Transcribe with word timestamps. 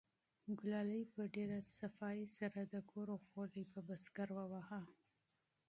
ګلالۍ 0.59 1.03
په 1.13 1.21
ډېرې 1.33 1.59
پاکۍ 1.99 2.19
سره 2.37 2.61
د 2.73 2.75
کور 2.91 3.07
انګړ 3.15 3.47
جارو 4.15 4.43
کړ. 4.67 4.81